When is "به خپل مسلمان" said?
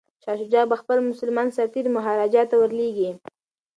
0.71-1.47